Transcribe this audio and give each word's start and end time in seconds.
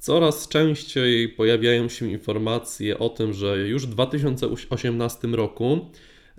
Coraz 0.00 0.48
częściej 0.48 1.28
pojawiają 1.28 1.88
się 1.88 2.10
informacje 2.10 2.98
o 2.98 3.08
tym, 3.08 3.32
że 3.32 3.58
już 3.58 3.86
w 3.86 3.90
2018 3.90 5.28
roku 5.28 5.90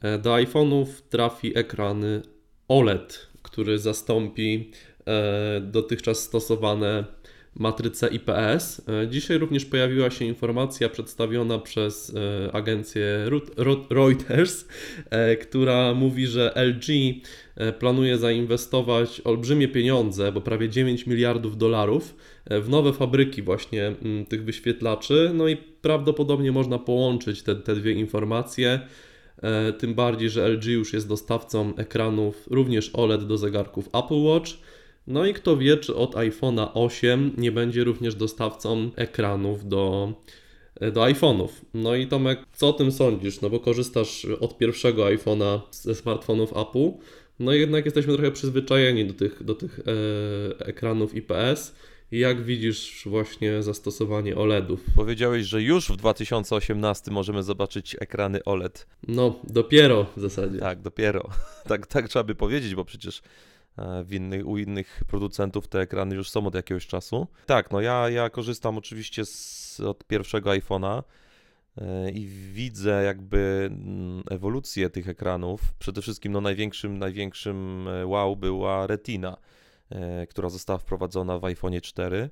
e, 0.02 0.18
do 0.18 0.34
iPhone'ów 0.34 0.86
trafi 1.10 1.58
ekran 1.58 2.06
OLED, 2.68 3.28
który 3.42 3.80
zastąpi 3.80 4.72
e, 5.08 5.62
dotychczas 5.62 6.20
stosowane 6.20 7.06
matrycę 7.56 8.08
IPS. 8.08 8.82
E, 9.04 9.08
dzisiaj 9.08 9.38
również 9.38 9.66
pojawiła 9.66 10.10
się 10.10 10.26
informacja 10.26 10.90
przedstawiona 10.90 11.60
przez 11.60 12.16
agencję 12.54 13.30
Reuters, 13.90 14.66
która 15.42 15.94
mówi, 15.94 16.28
że 16.28 16.54
LG 16.56 16.86
planuje 17.80 18.18
zainwestować 18.18 19.22
olbrzymie 19.24 19.68
pieniądze, 19.68 20.32
bo 20.32 20.42
prawie 20.42 20.70
9 20.70 21.08
miliardów 21.08 21.58
dolarów 21.58 22.16
w 22.50 22.70
nowe 22.70 22.94
fabryki 22.94 23.42
właśnie 23.42 23.88
mm, 23.88 24.26
tych 24.26 24.44
wyświetlaczy. 24.44 25.32
No 25.34 25.48
i 25.48 25.58
prawdopodobnie 25.82 26.52
można 26.52 26.80
połączyć 26.80 27.44
te, 27.44 27.56
te 27.56 27.76
dwie 27.76 27.92
informacje. 27.92 28.80
E, 29.44 29.74
tym 29.74 29.94
bardziej, 29.94 30.30
że 30.30 30.50
LG 30.50 30.66
już 30.66 30.94
jest 30.94 31.08
dostawcą 31.08 31.76
ekranów 31.76 32.48
również 32.52 32.90
OLED 32.94 33.28
do 33.28 33.38
zegarków 33.38 33.88
Apple 33.88 34.24
Watch. 34.24 34.52
No 35.08 35.26
i 35.26 35.34
kto 35.34 35.58
wie, 35.58 35.78
czy 35.78 35.96
od 35.96 36.16
iPhone'a 36.16 36.68
8 36.74 37.32
nie 37.38 37.52
będzie 37.52 37.84
również 37.84 38.16
dostawcą 38.16 38.92
ekranów 38.96 39.68
do, 39.68 40.14
e, 40.76 40.92
do 40.92 41.02
iPhone'ów. 41.02 41.48
No 41.74 41.96
i 41.96 42.08
Tomek, 42.08 42.40
co 42.54 42.70
o 42.70 42.74
tym 42.74 42.92
sądzisz? 42.92 43.42
No 43.42 43.50
bo 43.50 43.60
korzystasz 43.60 44.26
od 44.26 44.58
pierwszego 44.58 45.06
iPhone'a 45.06 45.60
ze 45.72 45.96
smartfonów 45.96 46.58
Apple. 46.58 46.92
No 47.40 47.54
i 47.54 47.60
jednak 47.60 47.86
jesteśmy 47.86 48.14
trochę 48.14 48.32
przyzwyczajeni 48.32 49.06
do 49.06 49.14
tych, 49.14 49.44
do 49.44 49.56
tych 49.56 49.80
e, 49.80 50.66
ekranów 50.66 51.16
IPS. 51.16 51.76
Jak 52.12 52.42
widzisz 52.42 53.04
właśnie 53.06 53.64
zastosowanie 53.64 54.36
OLEDów? 54.36 54.86
Powiedziałeś, 54.96 55.46
że 55.46 55.62
już 55.62 55.90
w 55.90 55.96
2018 55.96 57.12
możemy 57.12 57.44
zobaczyć 57.44 57.96
ekrany 58.00 58.44
OLED. 58.44 58.88
No, 59.08 59.40
dopiero 59.44 60.06
w 60.18 60.22
zasadzie. 60.22 60.60
Tak, 60.60 60.82
dopiero. 60.82 61.30
tak, 61.70 61.88
tak 61.88 62.10
trzeba 62.10 62.24
by 62.24 62.36
powiedzieć, 62.36 62.76
bo 62.76 62.86
przecież 62.86 63.22
innych, 64.10 64.48
u 64.48 64.58
innych 64.58 65.04
producentów 65.08 65.68
te 65.68 65.80
ekrany 65.80 66.16
już 66.16 66.30
są 66.30 66.48
od 66.48 66.56
jakiegoś 66.56 66.88
czasu. 66.88 67.28
Tak, 67.46 67.72
no 67.72 67.82
ja, 67.82 68.10
ja 68.10 68.30
korzystam 68.30 68.78
oczywiście 68.78 69.26
z, 69.26 69.80
od 69.80 70.04
pierwszego 70.04 70.50
iPhone'a 70.50 71.04
e, 71.78 72.12
i 72.12 72.28
widzę 72.28 73.04
jakby 73.04 73.70
mm, 73.72 74.24
ewolucję 74.30 74.90
tych 74.90 75.10
ekranów. 75.10 75.74
Przede 75.80 76.02
wszystkim 76.02 76.32
no 76.32 76.42
największym, 76.42 76.98
największym 76.98 77.88
e, 77.88 78.08
wow 78.08 78.36
była 78.36 78.88
Retina 78.88 79.38
E, 79.92 80.28
która 80.28 80.50
została 80.50 80.80
wprowadzona 80.80 81.40
w 81.40 81.46
iPhone 81.46 81.82
4. 81.82 82.30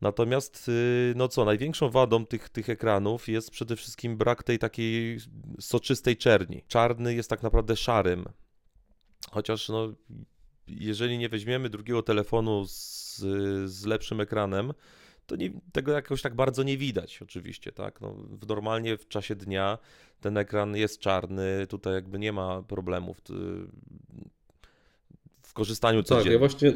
Natomiast, 0.00 0.68
y, 0.68 1.12
no 1.16 1.28
co, 1.28 1.44
największą 1.44 1.90
wadą 1.90 2.26
tych, 2.26 2.48
tych 2.48 2.70
ekranów 2.70 3.28
jest 3.28 3.50
przede 3.50 3.76
wszystkim 3.76 4.16
brak 4.16 4.42
tej 4.42 4.58
takiej 4.58 5.18
soczystej 5.60 6.16
czerni. 6.16 6.62
Czarny 6.68 7.14
jest 7.14 7.30
tak 7.30 7.42
naprawdę 7.42 7.76
szarym. 7.76 8.24
Chociaż, 9.30 9.68
no, 9.68 9.92
jeżeli 10.68 11.18
nie 11.18 11.28
weźmiemy 11.28 11.70
drugiego 11.70 12.02
telefonu 12.02 12.66
z, 12.66 13.16
z 13.64 13.86
lepszym 13.86 14.20
ekranem, 14.20 14.72
to 15.26 15.36
nie, 15.36 15.50
tego 15.72 15.92
jakoś 15.92 16.22
tak 16.22 16.34
bardzo 16.34 16.62
nie 16.62 16.76
widać, 16.76 17.22
oczywiście, 17.22 17.72
tak. 17.72 18.00
No, 18.00 18.16
normalnie 18.48 18.96
w 18.96 19.08
czasie 19.08 19.34
dnia 19.34 19.78
ten 20.20 20.36
ekran 20.36 20.76
jest 20.76 21.00
czarny, 21.00 21.66
tutaj 21.68 21.94
jakby 21.94 22.18
nie 22.18 22.32
ma 22.32 22.62
problemów 22.62 23.20
korzystaniu 25.56 26.02
codziennym. 26.02 26.24
Tak, 26.24 26.32
ja 26.32 26.38
właśnie 26.38 26.72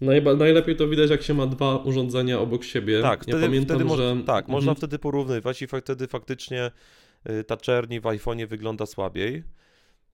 najba, 0.00 0.34
najlepiej 0.34 0.76
to 0.76 0.88
widać, 0.88 1.10
jak 1.10 1.22
się 1.22 1.34
ma 1.34 1.46
dwa 1.46 1.76
urządzenia 1.76 2.40
obok 2.40 2.64
siebie. 2.64 3.02
Tak, 3.02 3.22
wtedy, 3.22 3.38
ja 3.38 3.46
pamiętam, 3.46 3.78
wtedy 3.78 3.96
że... 3.96 4.16
tak 4.26 4.44
mhm. 4.44 4.52
można 4.52 4.74
wtedy 4.74 4.98
porównywać 4.98 5.62
i 5.62 5.66
wtedy 5.66 6.06
faktycznie 6.06 6.70
y, 7.30 7.44
ta 7.44 7.56
czerni 7.56 8.00
w 8.00 8.04
iPhone'ie 8.04 8.46
wygląda 8.46 8.86
słabiej. 8.86 9.42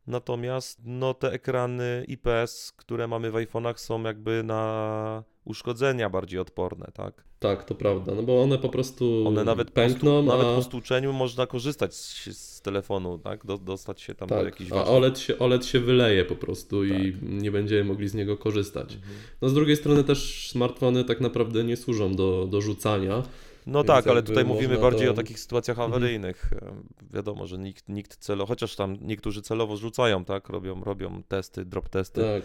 Natomiast 0.06 0.80
no, 0.84 1.14
te 1.14 1.33
ekrany 1.33 2.05
IPS, 2.08 2.73
które 2.77 3.08
mamy 3.08 3.30
w 3.30 3.34
iPhone'ach 3.34 3.79
są 3.79 4.02
jakby 4.02 4.42
na 4.42 5.24
uszkodzenia 5.45 6.11
bardziej 6.11 6.40
odporne, 6.40 6.86
tak? 6.95 7.24
Tak, 7.39 7.64
to 7.64 7.74
prawda, 7.74 8.14
no 8.14 8.23
bo 8.23 8.42
one 8.42 8.58
po 8.58 8.68
prostu 8.68 9.24
one 9.27 9.45
nawet 9.45 9.70
pękną. 9.70 10.11
Po 10.17 10.23
stu, 10.23 10.33
a... 10.33 10.36
Nawet 10.36 10.56
po 10.56 10.62
stłuczeniu 10.62 11.12
można 11.12 11.46
korzystać 11.46 11.95
z, 11.95 12.39
z 12.39 12.61
telefonu, 12.61 13.18
tak? 13.18 13.46
Do, 13.46 13.58
dostać 13.58 14.01
się 14.01 14.14
tam 14.14 14.29
tak, 14.29 14.39
do 14.39 14.45
jakichś 14.45 14.73
a 14.73 14.84
OLED 14.84 15.18
się, 15.18 15.39
OLED 15.39 15.67
się 15.67 15.80
wyleje 15.80 16.24
po 16.24 16.36
prostu 16.36 16.83
tak. 16.89 16.98
i 16.98 17.14
nie 17.23 17.50
będziemy 17.50 17.84
mogli 17.84 18.08
z 18.08 18.14
niego 18.14 18.36
korzystać. 18.36 18.95
Mhm. 18.95 19.14
No 19.42 19.48
z 19.48 19.55
drugiej 19.55 19.77
strony 19.77 20.05
też 20.05 20.50
smartfony 20.50 21.05
tak 21.05 21.20
naprawdę 21.20 21.64
nie 21.64 21.77
służą 21.77 22.14
do, 22.14 22.46
do 22.46 22.61
rzucania. 22.61 23.23
No 23.67 23.79
Więc 23.79 23.86
tak, 23.86 24.07
ale 24.07 24.23
tutaj 24.23 24.45
mówimy 24.45 24.79
bardziej 24.79 25.07
to... 25.07 25.13
o 25.13 25.17
takich 25.17 25.41
sytuacjach 25.41 25.79
mhm. 25.79 25.92
awaryjnych. 25.92 26.51
Mhm. 26.52 26.85
Wiadomo, 27.13 27.47
że 27.47 27.58
nikt, 27.58 27.89
nikt 27.89 28.17
celowo, 28.17 28.47
chociaż 28.47 28.77
tam 28.77 28.97
niektórzy 29.01 29.42
celowo 29.42 29.77
rzucają, 29.77 30.25
tak, 30.25 30.48
robią, 30.48 30.85
robią 30.85 31.23
testy, 31.29 31.64
drop 31.64 31.89
testy. 31.89 32.20
Tak, 32.20 32.42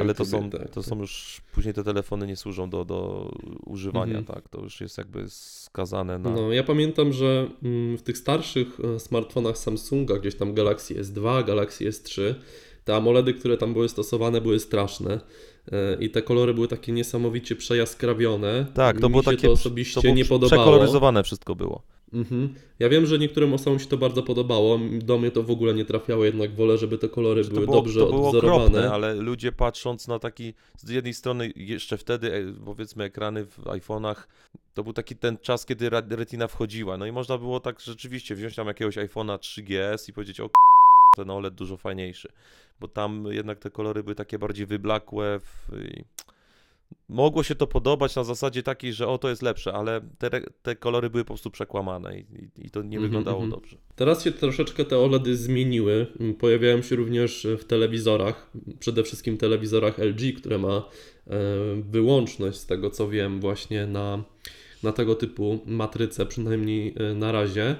ale 0.00 0.14
to 0.14 0.24
są, 0.24 0.50
tak. 0.50 0.70
to 0.70 0.82
są 0.82 0.98
już, 0.98 1.40
później 1.52 1.74
te 1.74 1.84
telefony 1.84 2.26
nie 2.26 2.36
służą 2.36 2.70
do, 2.70 2.84
do 2.84 3.30
używania, 3.64 4.18
mhm. 4.18 4.24
tak, 4.24 4.48
to 4.48 4.60
już 4.60 4.80
jest 4.80 4.98
jakby 4.98 5.24
skazane 5.28 6.18
na... 6.18 6.30
No, 6.30 6.52
ja 6.52 6.62
pamiętam, 6.62 7.12
że 7.12 7.48
mm, 7.62 7.98
w 7.98 8.02
tych 8.02 8.18
starszych 8.18 8.80
e, 8.80 9.00
smartfonach 9.00 9.58
Samsunga, 9.58 10.18
gdzieś 10.18 10.34
tam 10.34 10.54
Galaxy 10.54 10.94
S2, 10.94 11.44
Galaxy 11.44 11.84
S3, 11.84 12.34
te 12.86 12.96
AMOLEDy, 12.96 13.34
które 13.34 13.56
tam 13.56 13.72
były 13.72 13.88
stosowane, 13.88 14.40
były 14.40 14.60
straszne. 14.60 15.20
E, 15.72 15.96
i 16.00 16.10
te 16.10 16.22
kolory 16.22 16.54
były 16.54 16.68
takie 16.68 16.92
niesamowicie 16.92 17.56
przejaskrawione. 17.56 18.66
Tak, 18.74 19.00
to 19.00 19.06
Mi 19.06 19.10
było 19.10 19.22
się 19.22 19.30
takie 19.30 19.46
to 19.46 19.52
osobiście 19.52 20.02
to 20.02 20.10
nie 20.10 20.24
podobało. 20.24 20.62
Przekoloryzowane 20.62 21.22
wszystko 21.22 21.54
było. 21.54 21.82
Mhm. 22.12 22.54
Ja 22.78 22.88
wiem, 22.88 23.06
że 23.06 23.18
niektórym 23.18 23.54
osobom 23.54 23.78
się 23.78 23.86
to 23.86 23.96
bardzo 23.96 24.22
podobało. 24.22 24.78
Do 24.92 25.18
mnie 25.18 25.30
to 25.30 25.42
w 25.42 25.50
ogóle 25.50 25.74
nie 25.74 25.84
trafiało, 25.84 26.24
jednak 26.24 26.54
wolę, 26.54 26.78
żeby 26.78 26.98
te 26.98 27.08
kolory 27.08 27.44
były 27.44 27.66
było, 27.66 27.76
dobrze 27.76 28.00
to 28.00 28.06
było 28.06 28.28
odwzorowane. 28.28 28.64
Okropne, 28.64 28.90
ale 28.92 29.14
ludzie 29.14 29.52
patrząc 29.52 30.08
na 30.08 30.18
taki, 30.18 30.54
z 30.76 30.90
jednej 30.90 31.14
strony 31.14 31.52
jeszcze 31.56 31.96
wtedy, 31.96 32.34
e, 32.34 32.64
powiedzmy, 32.64 33.04
ekrany 33.04 33.44
w 33.44 33.58
iPhone'ach, 33.58 34.16
to 34.74 34.84
był 34.84 34.92
taki 34.92 35.16
ten 35.16 35.38
czas, 35.38 35.66
kiedy 35.66 35.90
Retina 35.90 36.48
wchodziła. 36.48 36.96
No 36.96 37.06
i 37.06 37.12
można 37.12 37.38
było 37.38 37.60
tak 37.60 37.80
rzeczywiście 37.80 38.34
wziąć 38.34 38.54
tam 38.54 38.66
jakiegoś 38.66 38.96
iPhone'a 38.96 39.38
3GS 39.38 40.08
i 40.08 40.12
powiedzieć, 40.12 40.40
o 40.40 40.50
ten 41.16 41.30
OLED 41.30 41.54
dużo 41.54 41.76
fajniejszy, 41.76 42.32
bo 42.80 42.88
tam 42.88 43.24
jednak 43.30 43.58
te 43.58 43.70
kolory 43.70 44.02
były 44.02 44.14
takie 44.14 44.38
bardziej 44.38 44.66
wyblakłe. 44.66 45.40
W... 45.40 45.68
Mogło 47.08 47.42
się 47.42 47.54
to 47.54 47.66
podobać 47.66 48.16
na 48.16 48.24
zasadzie 48.24 48.62
takiej, 48.62 48.92
że 48.92 49.08
o 49.08 49.18
to 49.18 49.28
jest 49.28 49.42
lepsze, 49.42 49.72
ale 49.72 50.00
te, 50.18 50.30
te 50.62 50.76
kolory 50.76 51.10
były 51.10 51.24
po 51.24 51.28
prostu 51.28 51.50
przekłamane 51.50 52.18
i, 52.18 52.26
i, 52.56 52.70
to 52.70 52.82
nie 52.82 52.88
mm 52.88 52.98
-hmm, 52.98 53.02
wyglądało 53.02 53.38
mm 53.38 53.50
-hmm. 53.50 53.54
dobrze. 53.54 53.76
Teraz 53.96 54.24
się 54.24 54.32
troszeczkę 54.32 54.84
te 54.84 54.98
OLEDy 54.98 55.36
zmieniły. 55.36 56.06
Pojawiają 56.38 56.82
się 56.82 56.96
również 56.96 57.46
w 57.58 57.64
telewizorach, 57.64 58.50
przede 58.78 59.02
wszystkim 59.02 59.36
telewizorach 59.36 59.98
LG, 59.98 60.36
które 60.36 60.58
ma 60.58 60.76
e, 60.76 60.82
wyłączność 61.82 62.58
z 62.58 62.66
tego 62.66 62.90
co 62.90 63.08
wiem 63.08 63.40
właśnie 63.40 63.86
na, 63.86 64.24
na 64.82 64.92
tego 64.92 65.14
typu 65.14 65.58
matryce, 65.66 66.26
przynajmniej 66.26 66.94
e, 66.96 67.14
na 67.14 67.32
razie. 67.32 67.76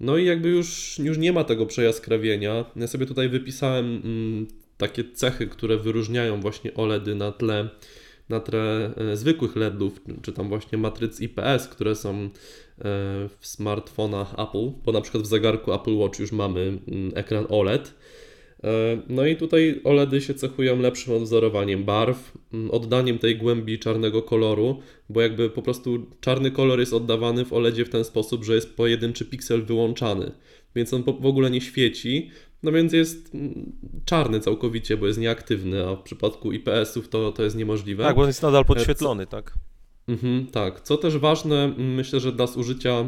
No 0.00 0.16
i 0.16 0.24
jakby 0.24 0.48
już, 0.48 0.98
już 0.98 1.18
nie 1.18 1.32
ma 1.32 1.44
tego 1.44 1.66
przejaskrawienia. 1.66 2.64
Ja 2.76 2.86
sobie 2.86 3.06
tutaj 3.06 3.28
wypisałem 3.28 4.00
mm, 4.04 4.46
takie 4.76 5.04
cechy, 5.12 5.46
które 5.46 5.76
wyróżniają 5.76 6.40
właśnie 6.40 6.74
OLEDy 6.74 7.14
na 7.14 7.32
tle, 7.32 7.68
na 8.28 8.40
tle 8.40 8.94
e, 8.96 9.16
zwykłych 9.16 9.56
LEDów, 9.56 10.00
czy 10.22 10.32
tam 10.32 10.48
właśnie 10.48 10.78
matryc 10.78 11.20
IPS, 11.20 11.68
które 11.70 11.94
są 11.94 12.14
e, 12.14 12.28
w 13.38 13.46
smartfonach 13.46 14.34
Apple, 14.38 14.70
bo 14.84 14.92
na 14.92 15.00
przykład 15.00 15.22
w 15.22 15.26
zegarku 15.26 15.72
Apple 15.72 15.96
Watch 15.96 16.18
już 16.18 16.32
mamy 16.32 16.60
mm, 16.60 17.12
ekran 17.14 17.46
OLED. 17.48 17.94
E, 18.64 18.98
no 19.08 19.26
i 19.26 19.36
tutaj 19.36 19.80
OLEDy 19.84 20.20
się 20.20 20.34
cechują 20.34 20.80
lepszym 20.80 21.14
odwzorowaniem 21.14 21.84
barw, 21.84 22.32
oddaniem 22.70 23.18
tej 23.18 23.36
głębi 23.36 23.78
czarnego 23.78 24.22
koloru, 24.22 24.80
bo 25.08 25.20
jakby 25.20 25.50
po 25.50 25.62
prostu 25.62 26.06
czarny 26.20 26.50
kolor 26.50 26.80
jest 26.80 26.92
oddawany 26.92 27.44
w 27.44 27.52
OLEDzie 27.52 27.84
w 27.84 27.90
ten 27.90 28.04
sposób, 28.04 28.44
że 28.44 28.54
jest 28.54 28.76
pojedynczy 28.76 29.24
piksel 29.24 29.64
wyłączany, 29.64 30.32
więc 30.74 30.94
on 30.94 31.02
w 31.20 31.26
ogóle 31.26 31.50
nie 31.50 31.60
świeci, 31.60 32.30
no 32.62 32.72
więc 32.72 32.92
jest 32.92 33.32
czarny 34.04 34.40
całkowicie, 34.40 34.96
bo 34.96 35.06
jest 35.06 35.18
nieaktywny, 35.18 35.88
a 35.88 35.96
w 35.96 36.02
przypadku 36.02 36.52
IPS-ów 36.52 37.08
to, 37.08 37.32
to 37.32 37.42
jest 37.42 37.56
niemożliwe. 37.56 38.04
Tak, 38.04 38.16
bo 38.16 38.22
on 38.22 38.28
jest 38.28 38.42
nadal 38.42 38.64
podświetlony, 38.64 39.26
tak? 39.26 39.54
Mhm, 40.08 40.46
tak. 40.46 40.80
Co 40.80 40.96
też 40.96 41.18
ważne, 41.18 41.74
myślę, 41.78 42.20
że 42.20 42.32
dla 42.32 42.46
zużycia 42.46 42.90
e, 42.90 43.06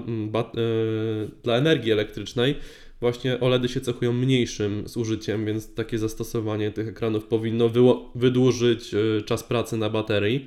dla 1.42 1.56
energii 1.56 1.92
elektrycznej, 1.92 2.54
właśnie 3.00 3.40
OLEDy 3.40 3.68
się 3.68 3.80
cechują 3.80 4.12
mniejszym 4.12 4.82
zużyciem, 4.88 5.46
więc 5.46 5.74
takie 5.74 5.98
zastosowanie 5.98 6.70
tych 6.70 6.88
ekranów 6.88 7.24
powinno 7.24 7.70
wydłużyć 8.14 8.94
e, 8.94 9.22
czas 9.22 9.44
pracy 9.44 9.76
na 9.76 9.90
baterii. 9.90 10.46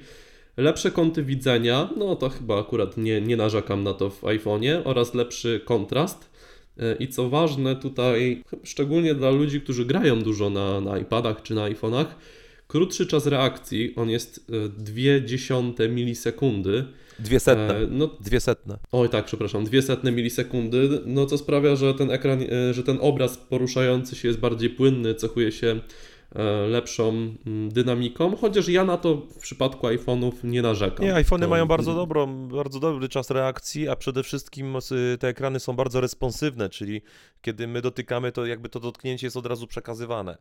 Lepsze 0.58 0.92
kąty 0.92 1.24
widzenia, 1.24 1.90
no 1.98 2.16
to 2.16 2.30
chyba 2.30 2.60
akurat 2.60 2.98
nie, 2.98 3.22
nie 3.22 3.38
narzekam 3.38 3.84
na 3.84 3.94
to 3.94 4.10
w 4.10 4.22
iPhone'ie, 4.22 4.82
oraz 4.86 5.14
lepszy 5.14 5.62
kontrast. 5.66 6.30
E, 6.78 6.96
I 6.96 7.08
co 7.08 7.30
ważne 7.30 7.76
tutaj, 7.76 8.44
szczególnie 8.64 9.16
dla 9.16 9.30
ludzi, 9.30 9.62
którzy 9.62 9.86
grają 9.86 10.22
dużo 10.22 10.50
na, 10.50 10.82
na 10.82 10.98
iPadach 10.98 11.42
czy 11.42 11.54
na 11.54 11.62
iPhone'ach, 11.70 12.06
krótszy 12.68 13.08
czas 13.08 13.26
reakcji, 13.26 13.94
on 13.96 14.10
jest 14.10 14.52
0,2 14.52 15.84
e, 15.84 15.90
milisekundy, 15.90 16.86
Dwie 17.20 17.40
setne. 17.40 17.76
E, 17.78 17.88
No, 17.90 18.08
Dwie 18.20 18.40
setne. 18.40 18.78
oj 18.92 19.10
tak, 19.10 19.26
przepraszam, 19.26 19.64
dwie 19.64 19.82
setne 19.82 20.12
milisekundy, 20.12 21.02
no 21.06 21.26
co 21.26 21.38
sprawia, 21.38 21.76
że 21.76 21.94
ten 21.94 22.12
ekran, 22.12 22.42
e, 22.42 22.74
że 22.74 22.84
ten 22.84 22.98
obraz 23.02 23.38
poruszający 23.38 24.16
się 24.16 24.28
jest 24.28 24.40
bardziej 24.40 24.70
płynny, 24.70 25.16
cechuje 25.16 25.52
się 25.52 25.80
e, 26.36 26.68
lepszą 26.68 27.10
mm, 27.10 27.70
dynamiką, 27.70 28.36
chociaż 28.36 28.68
ja 28.68 28.86
na 28.86 28.98
to 28.98 29.16
w 29.16 29.40
przypadku 29.40 29.88
iPhone'ów 29.88 30.32
nie 30.44 30.62
narzekam. 30.62 31.06
Nie, 31.06 31.14
iPhony 31.16 31.44
To- 31.44 31.50
mają 31.50 31.66
bardzo 31.66 31.96
dobrą, 31.96 32.48
bardzo 32.48 32.80
dobry 32.80 33.10
czas 33.10 33.30
reakcji, 33.32 33.88
a 33.90 33.96
przede 33.96 34.24
wszystkim 34.24 34.78
te 35.20 35.28
ekrany 35.28 35.60
są 35.60 35.74
bardzo 35.76 36.02
responsywne, 36.02 36.70
czyli 36.70 37.02
kiedy 37.42 37.68
my 37.68 37.82
dotykamy, 37.82 38.32
to 38.32 38.46
jakby 38.46 38.70
to 38.70 38.80
dotknięcie 38.80 39.28
jest 39.28 39.38
od 39.38 39.46
razu 39.46 39.68
przekazywane. 39.68 40.38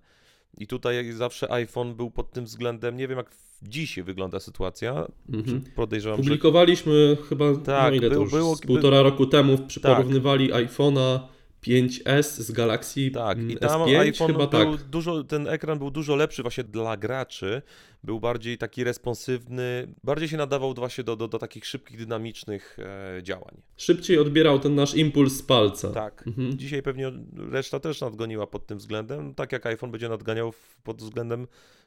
I 0.59 0.67
tutaj 0.67 1.13
zawsze 1.13 1.53
iPhone 1.53 1.95
był 1.95 2.11
pod 2.11 2.33
tym 2.33 2.45
względem, 2.45 2.97
nie 2.97 3.09
wiem 3.09 3.19
jak 3.19 3.31
dzisiaj 3.63 4.05
wygląda 4.05 4.41
sytuacja, 4.41 5.07
Mhm. 5.33 5.65
podejrzewam, 5.77 6.17
że 6.19 6.23
Publikowaliśmy 6.23 7.17
chyba, 7.29 7.57
Tak, 7.57 7.91
no 7.93 7.97
ile 7.97 8.09
był- 8.11 8.19
to 8.19 8.25
już, 8.25 8.31
było- 8.33 8.57
z 8.57 8.61
półtora 8.61 9.03
roku 9.03 9.27
temu, 9.27 9.59
przy 9.59 9.81
Tak. 9.81 10.07
iPhone'a 10.07 11.21
5S 11.63 12.43
z 12.43 12.51
Galaxy 12.53 13.11
Tak, 13.11 13.39
mm, 13.39 13.51
i 13.51 13.57
tam 13.57 13.81
S5 13.81 13.99
iPhone 13.99 14.27
chyba 14.33 14.47
był 14.47 14.75
tak. 14.77 14.83
dużo, 14.85 15.25
ten 15.25 15.49
ekran 15.49 15.79
był 15.79 15.91
dużo 15.91 16.17
lepszy 16.17 16.43
właśnie 16.43 16.65
dla 16.65 16.97
graczy, 16.97 17.63
był 18.05 18.21
bardziej 18.21 18.59
taki 18.59 18.85
responsywny, 18.85 19.95
bardziej 20.05 20.29
się 20.29 20.37
nadawał 20.37 20.75
właśnie 20.75 21.05
do, 21.05 21.17
do, 21.17 21.29
do 21.29 21.39
takich 21.39 21.67
szybkich, 21.67 21.99
dynamicznych 21.99 22.79
e, 22.79 23.23
działań. 23.23 23.63
Szybciej 23.77 24.19
odbierał 24.19 24.59
ten 24.59 24.75
nasz 24.75 24.95
impuls 24.95 25.33
z 25.33 25.43
palca. 25.43 25.91
Tak. 25.91 26.27
Mhm. 26.27 26.59
Dzisiaj 26.59 26.83
pewnie 26.83 27.13
reszta 27.51 27.81
też 27.81 28.01
nadgoniła 28.01 28.47
pod 28.47 28.67
tym 28.67 28.79
względem, 28.79 29.35
tak 29.35 29.53
jak 29.53 29.67
iPhone 29.67 29.91
będzie 29.91 30.09
nadganiał 30.09 30.53
pod 30.85 31.03
względem 31.03 31.47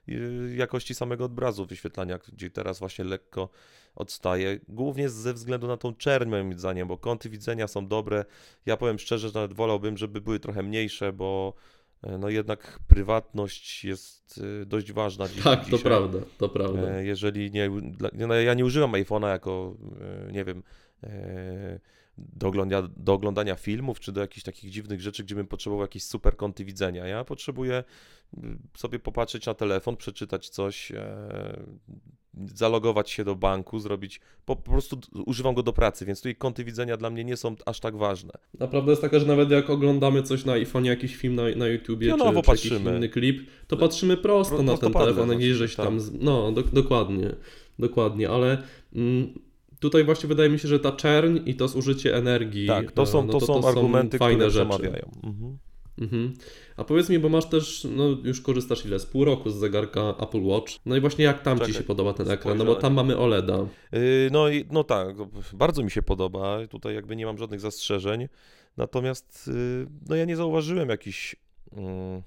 y, 0.09 0.55
jakości 0.57 0.95
samego 0.95 1.25
obrazu 1.25 1.65
wyświetlania, 1.65 2.19
gdzie 2.33 2.49
teraz 2.49 2.79
właśnie 2.79 3.05
lekko 3.05 3.49
odstaje, 3.95 4.59
głównie 4.67 5.09
ze 5.09 5.33
względu 5.33 5.67
na 5.67 5.77
tą 5.77 5.95
czerń 5.95 6.29
moim 6.29 6.59
zdaniem, 6.59 6.87
bo 6.87 6.97
kąty 6.97 7.29
widzenia 7.29 7.67
są 7.67 7.87
dobre. 7.87 8.25
Ja 8.65 8.77
powiem 8.77 8.99
szczerze, 8.99 9.27
że 9.27 9.33
nawet 9.33 9.53
wolałbym, 9.53 9.97
żeby 9.97 10.21
były 10.21 10.39
trochę 10.39 10.63
mniejsze, 10.63 11.13
bo 11.13 11.53
e, 11.53 11.80
no 12.19 12.29
jednak 12.29 12.79
prywatność 12.87 13.85
jest 13.85 14.37
y, 14.61 14.65
dość 14.65 14.91
ważna 14.91 15.27
dziś, 15.27 15.43
Tak, 15.43 15.59
to 15.59 15.65
dzisiaj. 15.65 15.79
prawda, 15.79 16.19
to 16.37 16.49
prawda. 16.49 16.89
E, 16.89 17.05
Jeżeli 17.05 17.51
nie, 17.51 17.69
no 18.13 18.33
ja 18.33 18.53
nie 18.53 18.65
używam 18.65 18.91
iPhone'a 18.91 19.27
jako, 19.27 19.77
e, 20.27 20.31
nie 20.31 20.45
wiem, 20.45 20.63
e, 21.03 21.79
do, 22.17 22.47
oglądania, 22.47 22.89
do 22.97 23.13
oglądania 23.13 23.55
filmów, 23.55 23.99
czy 23.99 24.11
do 24.11 24.21
jakichś 24.21 24.43
takich 24.43 24.71
dziwnych 24.71 25.01
rzeczy, 25.01 25.23
gdzie 25.23 25.35
bym 25.35 25.47
potrzebował 25.47 25.81
jakieś 25.83 26.03
super 26.03 26.37
kąty 26.37 26.65
widzenia. 26.65 27.07
Ja 27.07 27.23
potrzebuję 27.23 27.83
sobie 28.77 28.99
popatrzeć 28.99 29.45
na 29.45 29.53
telefon, 29.53 29.97
przeczytać 29.97 30.49
coś, 30.49 30.91
e, 30.91 31.63
zalogować 32.55 33.09
się 33.11 33.23
do 33.23 33.35
banku, 33.35 33.79
zrobić, 33.79 34.21
po, 34.45 34.55
po 34.55 34.71
prostu 34.71 34.99
używam 35.25 35.53
go 35.55 35.63
do 35.63 35.73
pracy, 35.73 36.05
więc 36.05 36.19
tutaj 36.19 36.35
kąty 36.35 36.63
widzenia 36.63 36.97
dla 36.97 37.09
mnie 37.09 37.23
nie 37.23 37.37
są 37.37 37.55
aż 37.65 37.79
tak 37.79 37.95
ważne. 37.97 38.31
Naprawdę 38.59 38.91
jest 38.91 39.01
taka, 39.01 39.19
że 39.19 39.25
nawet 39.25 39.51
jak 39.51 39.69
oglądamy 39.69 40.23
coś 40.23 40.45
na 40.45 40.53
iPhone'ie, 40.53 40.85
jakiś 40.85 41.15
film 41.15 41.35
na, 41.35 41.43
na 41.55 41.67
YouTubie, 41.67 42.07
Pionowo 42.07 42.41
czy, 42.41 42.45
czy 42.45 42.51
jakiś 42.51 42.69
patrzymy. 42.71 42.97
inny 42.97 43.09
klip, 43.09 43.49
to 43.67 43.77
patrzymy 43.77 44.17
prosto 44.17 44.55
Pro- 44.55 44.63
na 44.63 44.71
ten 44.71 44.79
prostopadle 44.79 45.13
telefon, 45.13 45.37
nie 45.37 45.55
żeś 45.55 45.75
tak. 45.75 45.85
tam... 45.85 45.99
No, 46.19 46.51
do, 46.51 46.61
dokładnie, 46.63 47.35
dokładnie, 47.79 48.29
ale 48.29 48.63
mm, 48.95 49.33
tutaj 49.79 50.03
właśnie 50.03 50.27
wydaje 50.29 50.49
mi 50.49 50.59
się, 50.59 50.67
że 50.67 50.79
ta 50.79 50.91
czerń 50.91 51.39
i 51.45 51.55
to 51.55 51.67
zużycie 51.67 52.15
energii, 52.15 52.67
Tak, 52.67 52.91
to 52.91 53.01
e, 53.01 53.05
są, 53.05 53.25
no 53.25 53.33
to 53.33 53.39
są 53.39 53.67
argumenty, 53.67 54.17
fajne 54.17 54.35
które 54.35 54.49
rzeczy. 54.51 54.69
przemawiają. 54.69 55.11
Mhm. 55.23 55.57
Mhm. 56.01 56.33
A 56.77 56.83
powiedz 56.83 57.09
mi, 57.09 57.19
bo 57.19 57.29
masz 57.29 57.45
też, 57.45 57.87
no 57.95 58.03
już 58.23 58.41
korzystasz 58.41 58.85
ile, 58.85 58.99
z 58.99 59.05
pół 59.05 59.25
roku 59.25 59.49
z 59.49 59.55
zegarka 59.55 60.15
Apple 60.19 60.43
Watch. 60.43 60.73
No 60.85 60.95
i 60.95 61.01
właśnie 61.01 61.25
jak 61.25 61.41
tam 61.41 61.57
Ci 61.57 61.65
Czekaj, 61.65 61.81
się 61.81 61.83
podoba 61.83 62.13
ten 62.13 62.31
ekran? 62.31 62.57
No 62.57 62.65
bo 62.65 62.75
tam 62.75 62.93
mamy 62.93 63.17
OLEDa. 63.17 63.67
Yy, 63.91 64.29
No, 64.31 64.49
i, 64.49 64.65
no 64.71 64.83
tak, 64.83 65.15
bardzo 65.53 65.83
mi 65.83 65.91
się 65.91 66.01
podoba. 66.01 66.67
Tutaj 66.67 66.95
jakby 66.95 67.15
nie 67.15 67.25
mam 67.25 67.37
żadnych 67.37 67.59
zastrzeżeń. 67.59 68.27
Natomiast 68.77 69.47
yy, 69.47 69.87
no 70.09 70.15
ja 70.15 70.25
nie 70.25 70.35
zauważyłem 70.35 70.89
jakiejś, 70.89 71.35
mm, 71.71 72.21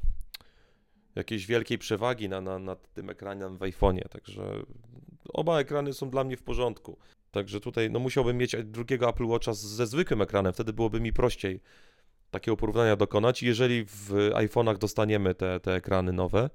jakiejś 1.15 1.47
wielkiej 1.47 1.79
przewagi 1.79 2.29
na, 2.29 2.41
na, 2.41 2.59
nad 2.59 2.93
tym 2.93 3.11
ekranem 3.11 3.57
w 3.57 3.61
iPhone'ie. 3.61 4.09
Także 4.09 4.43
oba 5.29 5.61
ekrany 5.61 5.93
są 5.93 6.11
dla 6.11 6.25
mnie 6.25 6.37
w 6.37 6.43
porządku. 6.43 6.99
Także 7.31 7.61
tutaj 7.61 7.91
no, 7.91 7.99
musiałbym 7.99 8.37
mieć 8.37 8.57
drugiego 8.65 9.09
Apple 9.09 9.27
Watcha 9.27 9.53
ze 9.53 9.87
zwykłym 9.87 10.23
ekranem, 10.23 10.53
wtedy 10.53 10.73
byłoby 10.73 11.01
mi 11.01 11.13
prościej 11.13 11.61
takiego 12.35 12.57
porównania 12.57 12.97
dokonać. 12.97 13.43
Jeżeli 13.43 13.85
w 13.85 14.11
iPhone'ach 14.35 14.79
dostaniemy 14.79 15.35
te, 15.35 15.61
te 15.61 15.75
ekrany 15.75 16.13
nowe, 16.13 16.51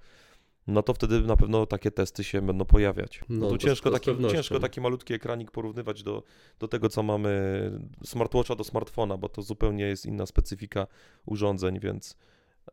no 0.68 0.84
to 0.84 0.94
wtedy 0.94 1.22
na 1.22 1.36
pewno 1.36 1.66
takie 1.66 1.92
testy 1.92 2.24
się 2.24 2.42
będą 2.42 2.66
pojawiać. 2.66 3.22
No, 3.30 3.46
No, 3.46 3.50
tu 3.50 3.58
ciężko, 3.58 3.92
taki, 3.92 4.12
ciężko 4.32 4.60
taki 4.60 4.82
malutki 4.82 5.14
ekranik 5.14 5.52
porównywać 5.52 6.04
do, 6.04 6.24
do 6.60 6.68
tego, 6.68 6.90
co 6.90 7.04
mamy 7.04 7.72
smartwatcha 8.04 8.56
do 8.56 8.64
smartfona, 8.64 9.18
bo 9.18 9.30
to 9.30 9.42
zupełnie 9.42 9.84
jest 9.84 10.06
inna 10.06 10.26
specyfika 10.26 10.88
urządzeń, 11.26 11.80
więc 11.80 12.18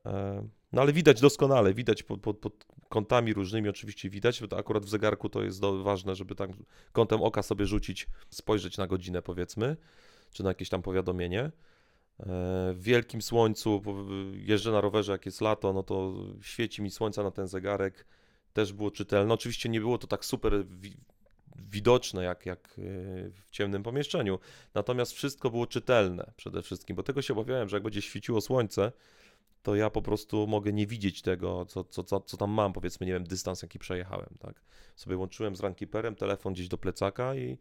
e, 0.07 0.49
no 0.73 0.83
ale 0.83 0.93
widać 0.93 1.21
doskonale, 1.21 1.75
widać 1.75 2.03
pod, 2.03 2.21
pod, 2.21 2.39
pod 2.39 2.65
kątami 2.89 3.35
różnymi 3.35 3.69
oczywiście 3.69 4.11
widać, 4.11 4.41
bo 4.41 4.49
to 4.49 4.59
akurat 4.59 4.85
w 4.85 4.89
zegarku 4.89 5.29
to 5.29 5.43
jest 5.43 5.61
do, 5.61 5.83
ważne, 5.83 6.15
żeby 6.15 6.35
tak 6.35 6.51
kątem 6.93 7.23
oka 7.23 7.43
sobie 7.43 7.67
rzucić, 7.67 8.07
spojrzeć 8.31 8.79
na 8.79 8.87
godzinę 8.87 9.23
powiedzmy, 9.23 9.77
czy 10.33 10.43
na 10.43 10.51
jakieś 10.51 10.69
tam 10.69 10.83
powiadomienie. 10.83 11.51
E, 12.21 12.25
W 12.75 12.79
wielkim 12.83 13.23
słońcu, 13.23 13.83
jeżdżę 14.33 14.73
na 14.73 14.81
rowerze, 14.81 15.13
jak 15.13 15.27
jest 15.27 15.41
lato, 15.41 15.73
no 15.73 15.83
to 15.83 16.15
świeci 16.43 16.83
mi 16.83 16.91
słońca 16.91 17.23
na 17.23 17.31
ten 17.31 17.49
zegarek. 17.49 18.07
Też 18.53 18.73
było 18.73 18.91
czytelne. 18.91 19.35
Oczywiście 19.35 19.69
nie 19.69 19.81
było 19.81 19.99
to 19.99 20.07
tak 20.07 20.25
super 20.25 20.67
wi- 20.67 20.97
widoczne 21.57 22.25
jak, 22.25 22.47
jak 22.47 22.69
e, 22.69 22.83
w 23.31 23.51
ciemnym 23.51 23.83
pomieszczeniu. 23.83 24.39
Natomiast 24.75 25.13
wszystko 25.13 25.51
było 25.51 25.67
czytelne 25.67 26.33
przede 26.37 26.63
wszystkim, 26.63 26.97
bo 26.97 27.03
tego 27.03 27.23
się 27.23 27.33
obawiałem, 27.35 27.69
że 27.69 27.77
jak 27.77 27.83
będzie 27.83 28.03
świeciło 28.03 28.41
słońce, 28.41 28.93
to 29.63 29.75
ja 29.75 29.91
po 29.91 30.03
prostu 30.03 30.47
mogę 30.47 30.73
nie 30.73 30.87
widzieć 30.87 31.23
tego, 31.23 31.67
co, 31.67 31.85
co, 31.85 32.05
co, 32.05 32.21
co 32.21 32.37
tam 32.37 32.51
mam, 32.51 32.73
powiedzmy, 32.73 33.07
nie 33.07 33.13
wiem, 33.13 33.25
dystans, 33.25 33.63
jaki 33.63 33.79
przejechałem, 33.79 34.29
tak. 34.39 34.63
Sobie 34.97 35.17
łączyłem 35.17 35.57
z 35.57 35.61
runkeeperem, 35.61 36.15
telefon 36.17 36.53
gdzieś 36.53 36.69
do 36.69 36.79
plecaka 36.79 37.35
i 37.35 37.59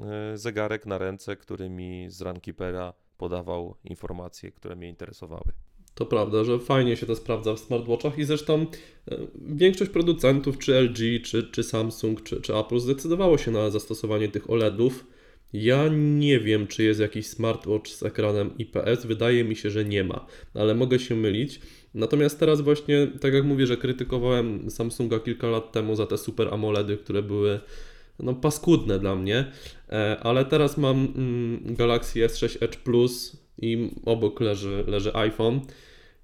e, 0.00 0.38
zegarek 0.38 0.86
na 0.86 0.98
ręce, 0.98 1.36
który 1.36 1.70
mi 1.70 2.06
z 2.10 2.20
runkeepera 2.20 2.92
podawał 3.20 3.74
informacje, 3.84 4.52
które 4.52 4.76
mnie 4.76 4.88
interesowały. 4.88 5.52
To 5.94 6.06
prawda, 6.06 6.44
że 6.44 6.58
fajnie 6.58 6.96
się 6.96 7.06
to 7.06 7.16
sprawdza 7.16 7.54
w 7.54 7.60
smartwatchach 7.60 8.18
i 8.18 8.24
zresztą 8.24 8.66
e, 9.10 9.16
większość 9.36 9.90
producentów, 9.90 10.58
czy 10.58 10.80
LG, 10.80 11.24
czy, 11.24 11.50
czy 11.52 11.62
Samsung, 11.62 12.22
czy, 12.22 12.40
czy 12.40 12.54
Apple 12.56 12.78
zdecydowało 12.78 13.38
się 13.38 13.50
na 13.50 13.70
zastosowanie 13.70 14.28
tych 14.28 14.50
OLEDów. 14.50 15.06
Ja 15.52 15.88
nie 15.92 16.40
wiem, 16.40 16.66
czy 16.66 16.82
jest 16.82 17.00
jakiś 17.00 17.26
smartwatch 17.26 17.90
z 17.90 18.02
ekranem 18.02 18.58
IPS, 18.58 19.06
wydaje 19.06 19.44
mi 19.44 19.56
się, 19.56 19.70
że 19.70 19.84
nie 19.84 20.04
ma, 20.04 20.26
ale 20.54 20.74
mogę 20.74 20.98
się 20.98 21.16
mylić. 21.16 21.60
Natomiast 21.94 22.40
teraz 22.40 22.60
właśnie, 22.60 23.06
tak 23.20 23.34
jak 23.34 23.44
mówię, 23.44 23.66
że 23.66 23.76
krytykowałem 23.76 24.70
Samsunga 24.70 25.18
kilka 25.18 25.46
lat 25.46 25.72
temu 25.72 25.96
za 25.96 26.06
te 26.06 26.18
super 26.18 26.54
AMOLEDy, 26.54 26.96
które 26.96 27.22
były 27.22 27.60
no, 28.22 28.34
paskudne 28.34 28.98
dla 28.98 29.16
mnie, 29.16 29.52
e, 29.88 30.16
ale 30.22 30.44
teraz 30.44 30.78
mam 30.78 30.96
mm, 31.16 31.74
Galaxy 31.74 32.20
S6 32.20 32.64
Edge 32.64 32.76
Plus 32.76 33.36
i 33.58 33.90
obok 34.04 34.40
leży, 34.40 34.84
leży 34.86 35.14
iPhone. 35.14 35.60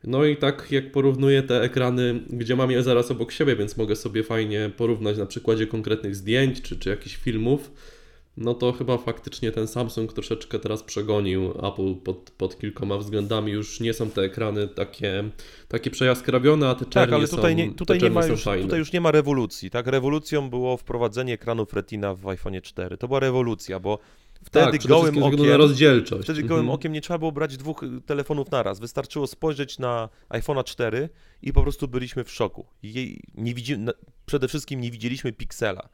No 0.04 0.24
i 0.24 0.36
tak 0.36 0.66
jak 0.70 0.92
porównuję 0.92 1.42
te 1.42 1.62
ekrany, 1.62 2.20
gdzie 2.30 2.56
mam 2.56 2.70
je 2.70 2.82
zaraz 2.82 3.10
obok 3.10 3.32
siebie, 3.32 3.56
więc 3.56 3.76
mogę 3.76 3.96
sobie 3.96 4.22
fajnie 4.22 4.70
porównać 4.76 5.18
na 5.18 5.26
przykładzie 5.26 5.66
konkretnych 5.66 6.16
zdjęć 6.16 6.62
czy, 6.62 6.78
czy 6.78 6.90
jakichś 6.90 7.16
filmów, 7.16 7.70
no 8.36 8.54
to 8.54 8.72
chyba 8.72 8.98
faktycznie 8.98 9.52
ten 9.52 9.66
Samsung 9.66 10.12
troszeczkę 10.12 10.58
teraz 10.58 10.82
przegonił 10.82 11.50
Apple 11.50 11.94
pod, 11.94 12.30
pod 12.30 12.58
kilkoma 12.58 12.98
względami. 12.98 13.52
Już 13.52 13.80
nie 13.80 13.92
są 13.92 14.10
te 14.10 14.22
ekrany 14.22 14.68
takie, 14.68 15.30
takie 15.68 15.90
przejaskrawione, 15.90 16.68
a 16.68 16.74
te 16.74 16.84
czernie 16.84 17.06
Tak, 17.06 17.12
ale 17.12 17.28
tutaj, 17.28 17.52
są, 17.52 17.58
nie, 17.58 17.74
tutaj, 17.74 17.98
nie 17.98 18.10
ma 18.10 18.26
już, 18.26 18.44
tutaj 18.62 18.78
już 18.78 18.92
nie 18.92 19.00
ma 19.00 19.10
rewolucji, 19.10 19.70
tak? 19.70 19.86
Rewolucją 19.86 20.50
było 20.50 20.76
wprowadzenie 20.76 21.34
ekranów 21.34 21.72
Retina 21.72 22.14
w 22.14 22.28
iPhone 22.28 22.60
4. 22.62 22.96
To 22.96 23.08
była 23.08 23.20
rewolucja, 23.20 23.80
bo 23.80 23.98
wtedy 24.44 24.78
tak, 24.78 24.86
gołym 24.86 25.22
okiem, 25.22 25.50
rozdzielczość. 25.50 26.24
wtedy 26.24 26.40
Mhm. 26.40 26.48
gołym 26.48 26.70
okiem 26.70 26.92
nie 26.92 27.00
trzeba 27.00 27.18
było 27.18 27.32
brać 27.32 27.56
dwóch 27.56 27.82
y, 27.82 28.00
telefonów 28.06 28.50
naraz. 28.50 28.80
Wystarczyło 28.80 29.26
spojrzeć 29.26 29.78
na 29.78 30.08
iPhone'a 30.28 30.64
4 30.64 31.08
i 31.42 31.52
po 31.52 31.62
prostu 31.62 31.88
byliśmy 31.88 32.24
w 32.24 32.30
szoku. 32.30 32.66
Jej, 32.82 33.20
nie 33.34 33.54
widzi, 33.54 33.76
przede 34.26 34.48
wszystkim 34.48 34.80
nie 34.80 34.90
widzieliśmy 34.90 35.32
piksela, 35.32 35.88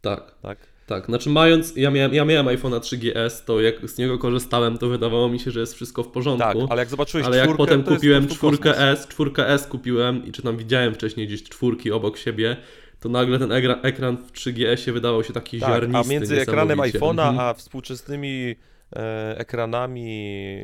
Tak. 0.00 0.34
tak? 0.42 0.71
Tak, 0.86 1.06
znaczy 1.06 1.30
mając, 1.30 1.76
ja 1.76 1.90
miałem, 1.90 2.14
ja 2.14 2.24
miałem 2.24 2.46
iPhone'a 2.46 2.80
3GS, 2.80 3.44
to 3.44 3.60
jak 3.60 3.88
z 3.88 3.98
niego 3.98 4.18
korzystałem, 4.18 4.78
to 4.78 4.88
wydawało 4.88 5.28
mi 5.28 5.38
się, 5.40 5.50
że 5.50 5.60
jest 5.60 5.74
wszystko 5.74 6.02
w 6.02 6.08
porządku. 6.08 6.60
Tak, 6.60 6.70
ale 6.70 6.82
jak 6.82 6.88
zobaczyłeś 6.88 7.26
Ale 7.26 7.36
jak 7.36 7.46
czwórkę, 7.46 7.58
potem 7.58 7.82
to 7.82 7.90
jest 7.90 8.00
kupiłem 8.00 8.28
czwórkę 8.28 8.78
S, 8.78 9.08
czwórkę 9.08 9.48
S 9.48 9.66
kupiłem 9.66 10.26
i 10.26 10.32
czy 10.32 10.42
tam 10.42 10.56
widziałem 10.56 10.94
wcześniej 10.94 11.26
gdzieś 11.26 11.42
czwórki 11.42 11.92
obok 11.92 12.18
siebie, 12.18 12.56
to 13.00 13.08
nagle 13.08 13.38
ten 13.38 13.52
ekran, 13.52 13.78
ekran 13.82 14.16
w 14.16 14.32
3GS-ie 14.32 14.92
wydawał 14.92 15.24
się 15.24 15.32
taki 15.32 15.60
Tak, 15.60 15.68
a 15.68 15.72
ziarnisty 15.72 16.10
między 16.10 16.40
ekranem 16.40 16.78
iPhone'a 16.78 17.28
Mhm. 17.28 17.38
a 17.38 17.54
współczesnymi 17.54 18.54
e, 18.96 19.38
ekranami 19.38 20.58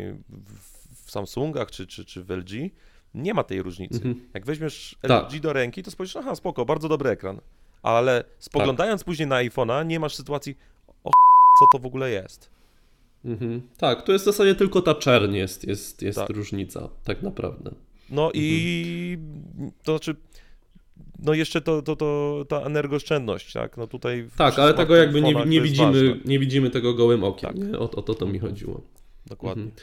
w, 1.05 1.11
Samsungach 1.11 1.71
czy, 1.71 1.87
czy, 1.87 2.05
czy 2.05 2.25
w 2.25 2.31
LG 2.31 2.51
nie 3.15 3.35
ma 3.35 3.45
tej 3.45 3.63
różnicy. 3.63 3.97
Mhm. 3.97 4.21
Jak 4.35 4.47
weźmiesz 4.47 4.97
Tak. 5.01 5.33
LG 5.33 5.41
do 5.41 5.53
ręki, 5.53 5.83
to 5.83 5.91
spojrzysz, 5.91 6.17
aha, 6.17 6.35
spoko, 6.35 6.65
bardzo 6.65 6.89
dobry 6.89 7.11
ekran. 7.11 7.41
Ale 7.83 8.25
spoglądając 8.39 9.05
później 9.05 9.29
na 9.29 9.37
iPhone'a, 9.37 9.87
nie 9.87 10.01
masz 10.01 10.15
sytuacji, 10.15 10.57
o 11.05 11.11
co 11.61 11.67
to 11.73 11.79
w 11.79 11.87
ogóle 11.87 12.11
jest. 12.11 12.51
Mhm. 13.25 13.63
Tak, 13.79 14.03
to 14.03 14.13
jest 14.13 14.25
w 14.25 14.27
zasadzie 14.27 14.55
tylko 14.55 14.83
ta 14.83 14.95
czerń 14.95 15.35
jest, 15.35 15.69
jest, 15.69 16.03
jest 16.03 16.19
Tak. 16.19 16.31
różnica, 16.31 16.89
tak 17.05 17.23
naprawdę. 17.23 17.71
No 18.11 18.31
i 18.35 19.19
to 19.83 19.93
znaczy, 19.93 20.17
no 21.19 21.35
jeszcze 21.35 21.61
to, 21.61 21.83
to, 21.83 21.97
to 21.97 22.45
ta 22.49 22.61
energooszczędność, 22.61 23.53
tak? 23.53 23.77
No 23.77 23.87
tutaj 23.87 24.29
Tak, 24.37 24.59
ale 24.59 24.75
tego 24.75 24.97
jakby 24.97 25.23
nie, 25.23 25.35
nie, 25.35 25.61
widzimy, 25.61 26.21
nie 26.25 26.39
widzimy 26.39 26.71
tego 26.71 26.95
gołym 26.95 27.25
okiem. 27.25 27.51
Tak. 27.51 27.59
Nie? 27.59 27.79
O, 27.79 27.91
o 27.91 28.03
to, 28.03 28.15
to 28.15 28.27
mi 28.27 28.39
chodziło. 28.39 28.81
Dokładnie. 29.27 29.63
Mhm. 29.63 29.83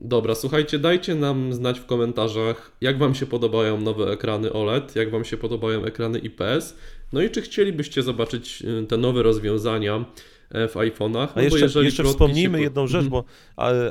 Dobra, 0.00 0.34
słuchajcie, 0.34 0.78
dajcie 0.78 1.14
nam 1.14 1.52
znać 1.52 1.80
w 1.80 1.86
komentarzach, 1.86 2.72
jak 2.80 2.98
Wam 2.98 3.14
się 3.14 3.26
podobają 3.26 3.80
nowe 3.80 4.04
ekrany 4.12 4.52
OLED, 4.52 4.96
jak 4.96 5.10
Wam 5.10 5.24
się 5.24 5.36
podobają 5.36 5.84
ekrany 5.84 6.18
IPS, 6.18 6.76
no 7.12 7.22
i 7.22 7.30
czy 7.30 7.42
chcielibyście 7.42 8.02
zobaczyć 8.02 8.62
y, 8.82 8.86
te 8.86 8.96
nowe 8.96 9.22
rozwiązania 9.22 10.04
e, 10.50 10.68
w 10.68 10.74
iPhone'ach. 10.74 11.28
A 11.34 11.42
jeszcze, 11.42 11.84
jeszcze 11.84 12.04
wspomnijmy 12.04 12.58
się 12.58 12.64
jedną 12.64 12.86
rzecz, 12.86 13.04
Mhm. 13.04 13.10
bo 13.10 13.24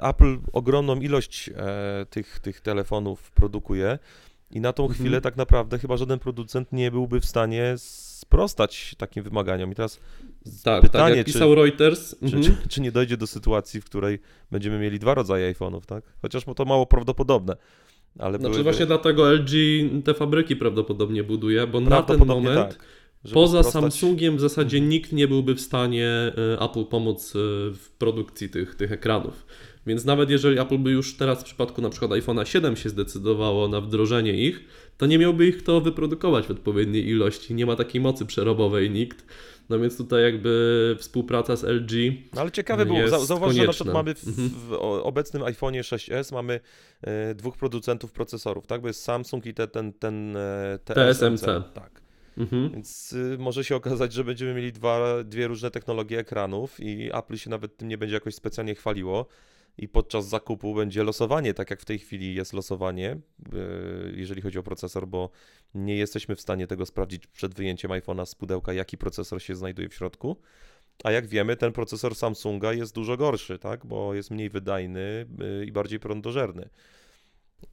Apple 0.09 0.37
ogromną 0.53 0.95
ilość 0.99 1.49
e, 1.55 2.05
tych, 2.09 2.39
tych 2.39 2.61
telefonów 2.61 3.31
produkuje 3.31 3.99
i 4.51 4.61
na 4.61 4.73
tą 4.73 4.83
Mhm. 4.83 4.99
chwilę 4.99 5.21
tak 5.21 5.37
naprawdę 5.37 5.79
chyba 5.79 5.97
żaden 5.97 6.19
producent 6.19 6.71
nie 6.71 6.91
byłby 6.91 7.19
w 7.19 7.25
stanie 7.25 7.73
sprostać 7.77 8.95
takim 8.97 9.23
wymaganiom. 9.23 9.71
I 9.71 9.75
teraz 9.75 9.99
Tak, 10.63 10.81
pytanie, 10.81 11.09
tak 11.09 11.17
jak 11.17 11.27
czy- 11.27 11.33
pisał 11.33 11.55
Reuters. 11.55 12.19
Czy, 12.19 12.25
mhm. 12.25 12.43
czy, 12.43 12.69
czy 12.69 12.81
nie 12.81 12.91
dojdzie 12.91 13.17
do 13.17 13.27
sytuacji, 13.27 13.81
w 13.81 13.85
której 13.85 14.19
będziemy 14.51 14.79
mieli 14.79 14.99
dwa 14.99 15.13
rodzaje 15.13 15.53
iPhone'ów, 15.53 15.85
tak? 15.85 16.03
Chociaż 16.21 16.43
to 16.55 16.65
mało 16.65 16.85
prawdopodobne. 16.85 17.55
Ale 18.19 18.37
Znaczy 18.37 18.53
byłyby- 18.53 18.63
właśnie 18.63 18.85
dlatego 18.85 19.33
LG 19.33 19.51
te 20.03 20.13
fabryki 20.13 20.55
prawdopodobnie 20.55 21.23
buduje, 21.23 21.67
bo 21.67 21.79
na 21.79 22.03
ten 22.03 22.25
moment 22.25 22.69
tak, 22.69 22.85
poza 23.33 23.63
Samsungiem 23.63 24.37
w 24.37 24.39
zasadzie 24.39 24.81
nikt 24.81 25.11
nie 25.11 25.27
byłby 25.27 25.55
w 25.55 25.61
stanie 25.61 26.07
e, 26.07 26.61
Apple 26.61 26.85
pomóc 26.85 27.35
e, 27.35 27.39
w 27.73 27.89
produkcji 27.97 28.49
tych, 28.49 28.75
tych 28.75 28.91
ekranów. 28.91 29.45
Więc 29.87 30.05
nawet 30.05 30.29
jeżeli 30.29 30.59
Apple 30.59 30.77
by 30.77 30.91
już 30.91 31.17
teraz 31.17 31.41
w 31.41 31.43
przypadku 31.43 31.81
na 31.81 31.89
przykład 31.89 32.11
iPhone'a 32.11 32.45
7 32.45 32.75
się 32.75 32.89
zdecydowało 32.89 33.67
na 33.67 33.81
wdrożenie 33.81 34.33
ich, 34.33 34.63
to 34.99 35.05
nie 35.05 35.17
miałby 35.19 35.47
ich 35.47 35.57
kto 35.57 35.81
wyprodukować 35.81 36.45
w 36.47 36.51
odpowiedniej 36.51 37.07
ilości. 37.07 37.53
Nie 37.53 37.65
ma 37.65 37.75
takiej 37.75 38.01
mocy 38.01 38.25
przerobowej 38.25 38.89
nikt. 38.89 39.25
No 39.69 39.79
więc 39.79 39.97
tutaj 39.97 40.23
jakby 40.23 40.95
współpraca 40.99 41.55
z 41.55 41.63
LG 41.63 41.91
No 42.33 42.41
ale 42.41 42.51
ciekawe 42.51 42.85
było, 42.85 43.07
zauważ, 43.07 43.55
że 43.55 43.63
na 43.65 43.71
przykład 43.71 43.93
mamy 43.93 44.15
w, 44.15 44.27
Mhm. 44.27 44.49
w 44.49 44.73
o- 44.73 45.03
obecnym 45.03 45.41
iPhone'ie 45.43 45.79
6s 45.79 46.33
mamy 46.33 46.59
e, 47.01 47.35
dwóch 47.35 47.57
producentów 47.57 48.11
procesorów, 48.11 48.67
tak? 48.67 48.81
Bo 48.81 48.87
jest 48.87 49.03
Samsung 49.03 49.45
i 49.45 49.53
te, 49.53 49.67
ten, 49.67 49.93
ten 49.93 50.37
e, 50.37 50.79
TSMC. 50.85 51.45
Tak. 51.73 52.01
Mhm. 52.37 52.71
Więc 52.71 53.13
y, 53.13 53.37
może 53.39 53.63
się 53.63 53.75
okazać, 53.75 54.13
że 54.13 54.23
będziemy 54.23 54.53
mieli 54.53 54.71
dwa, 54.73 55.23
dwie 55.23 55.47
różne 55.47 55.71
technologie 55.71 56.19
ekranów 56.19 56.79
i 56.79 57.09
Apple 57.13 57.35
się 57.37 57.49
nawet 57.49 57.77
tym 57.77 57.87
nie 57.87 57.97
będzie 57.97 58.15
jakoś 58.15 58.35
specjalnie 58.35 58.75
chwaliło. 58.75 59.25
I 59.77 59.87
podczas 59.87 60.27
zakupu 60.27 60.73
będzie 60.75 61.03
losowanie, 61.03 61.53
tak 61.53 61.69
jak 61.69 61.81
w 61.81 61.85
tej 61.85 61.99
chwili 61.99 62.35
jest 62.35 62.53
losowanie, 62.53 63.17
y, 63.53 64.13
jeżeli 64.15 64.41
chodzi 64.41 64.59
o 64.59 64.63
procesor, 64.63 65.07
bo 65.07 65.29
nie 65.75 65.95
jesteśmy 65.95 66.35
w 66.35 66.41
stanie 66.41 66.67
tego 66.67 66.85
sprawdzić 66.85 67.27
przed 67.27 67.53
wyjęciem 67.53 67.91
iPhone'a 67.91 68.25
z 68.25 68.35
pudełka, 68.35 68.73
jaki 68.73 68.97
procesor 68.97 69.41
się 69.41 69.55
znajduje 69.55 69.89
w 69.89 69.93
środku. 69.93 70.37
A 71.03 71.11
jak 71.11 71.27
wiemy, 71.27 71.55
ten 71.55 71.71
procesor 71.71 72.15
Samsunga 72.15 72.73
jest 72.73 72.95
dużo 72.95 73.17
gorszy, 73.17 73.59
tak? 73.59 73.85
Bo 73.85 74.13
jest 74.13 74.31
mniej 74.31 74.49
wydajny 74.49 75.25
y, 75.61 75.65
i 75.65 75.71
bardziej 75.71 75.99
prądożerny. 75.99 76.69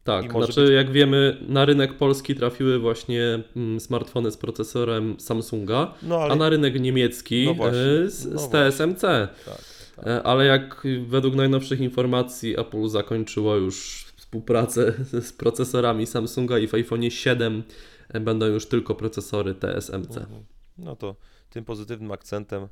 Tak, 0.04 0.32
znaczy 0.32 0.72
jak 0.72 0.90
wiemy, 0.90 1.36
na 1.48 1.64
rynek 1.64 1.94
polski 1.96 2.34
trafiły 2.34 2.78
właśnie 2.78 3.42
mm, 3.56 3.80
smartfony 3.80 4.30
z 4.30 4.36
procesorem 4.36 5.20
Samsunga, 5.20 5.94
No 6.02 6.18
ale 6.18 6.32
a 6.32 6.36
na 6.36 6.48
rynek 6.48 6.80
niemiecki 6.80 7.54
No 7.58 7.68
e, 7.68 7.72
z, 8.10 8.26
no 8.26 8.38
z. 8.38 8.50
TSMC. 8.50 9.00
tak. 9.00 9.30
E, 9.48 9.75
Ale 10.24 10.44
jak 10.44 10.86
według 11.06 11.34
najnowszych 11.34 11.80
informacji 11.80 12.60
Apple 12.60 12.88
zakończyło 12.88 13.56
już 13.56 14.06
współpracę 14.16 14.92
z 15.28 15.32
procesorami 15.32 16.06
Samsunga 16.06 16.58
i 16.58 16.66
w 16.66 16.74
iPhone 16.74 17.10
7 17.10 17.62
e, 18.08 18.20
będą 18.20 18.46
już 18.46 18.66
tylko 18.66 18.94
procesory 18.94 19.54
TSMC. 19.54 20.16
Mhm. 20.16 20.44
No 20.78 20.96
to 20.96 21.16
tym 21.50 21.64
pozytywnym 21.64 22.12
akcentem 22.12 22.68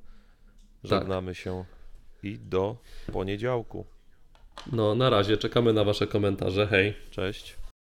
Tak. 0.83 0.91
żegnamy 0.91 1.35
się 1.35 1.65
i 2.23 2.39
do 2.39 2.77
poniedziałku. 3.13 3.87
No 4.73 4.95
na 4.95 5.11
razie 5.11 5.37
czekamy 5.37 5.73
na 5.73 5.85
Wasze 5.85 6.07
komentarze. 6.07 6.67
Hej. 6.67 6.95
Cześć. 7.11 7.57